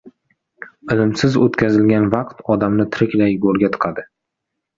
Ilmsiz 0.95 1.37
o‘tkazilgan 1.47 2.07
vaqt 2.15 2.41
odamni 2.55 2.87
tiriklay 2.97 3.37
go‘rga 3.45 3.71
tiqadi. 3.79 4.09